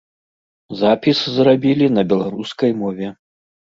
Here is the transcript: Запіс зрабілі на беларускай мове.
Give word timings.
Запіс 0.79 1.19
зрабілі 1.35 1.91
на 1.99 2.07
беларускай 2.15 2.71
мове. 2.81 3.07